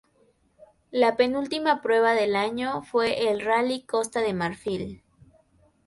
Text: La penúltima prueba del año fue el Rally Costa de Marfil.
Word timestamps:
La 0.89 1.15
penúltima 1.15 1.83
prueba 1.83 2.13
del 2.13 2.35
año 2.35 2.81
fue 2.81 3.29
el 3.29 3.39
Rally 3.39 3.83
Costa 3.85 4.21
de 4.21 4.33
Marfil. 4.33 5.03